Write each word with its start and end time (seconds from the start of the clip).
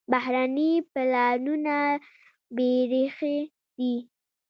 بهرني 0.11 0.71
پلانونه 0.93 1.77
بېریښې 2.55 3.35
دي. 3.77 3.95